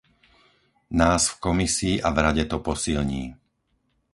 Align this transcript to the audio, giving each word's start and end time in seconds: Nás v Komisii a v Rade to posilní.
Nás 0.99 1.23
v 1.31 1.35
Komisii 1.45 1.95
a 2.01 2.09
v 2.11 2.17
Rade 2.25 2.45
to 2.51 2.57
posilní. 2.69 3.23